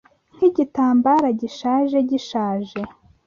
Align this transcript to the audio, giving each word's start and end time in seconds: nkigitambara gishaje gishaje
nkigitambara 0.35 1.27
gishaje 1.41 1.97
gishaje 2.09 2.79